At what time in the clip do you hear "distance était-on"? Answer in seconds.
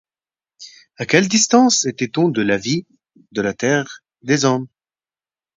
1.27-2.29